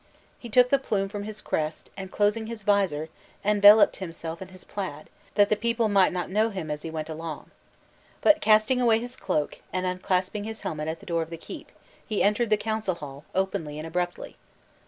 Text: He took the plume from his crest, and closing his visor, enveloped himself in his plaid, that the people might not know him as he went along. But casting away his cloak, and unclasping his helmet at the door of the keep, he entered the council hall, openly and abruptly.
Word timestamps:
He 0.39 0.49
took 0.49 0.69
the 0.71 0.79
plume 0.79 1.09
from 1.09 1.25
his 1.25 1.41
crest, 1.41 1.91
and 1.95 2.11
closing 2.11 2.47
his 2.47 2.63
visor, 2.63 3.09
enveloped 3.45 3.97
himself 3.97 4.41
in 4.41 4.47
his 4.47 4.63
plaid, 4.63 5.11
that 5.35 5.49
the 5.49 5.55
people 5.55 5.89
might 5.89 6.11
not 6.11 6.31
know 6.31 6.49
him 6.49 6.71
as 6.71 6.81
he 6.81 6.89
went 6.89 7.07
along. 7.07 7.51
But 8.21 8.41
casting 8.41 8.81
away 8.81 8.97
his 8.97 9.15
cloak, 9.15 9.59
and 9.71 9.85
unclasping 9.85 10.45
his 10.45 10.61
helmet 10.61 10.87
at 10.87 11.01
the 11.01 11.05
door 11.05 11.21
of 11.21 11.29
the 11.29 11.37
keep, 11.37 11.71
he 12.03 12.23
entered 12.23 12.49
the 12.49 12.57
council 12.57 12.95
hall, 12.95 13.25
openly 13.35 13.77
and 13.77 13.85
abruptly. 13.85 14.37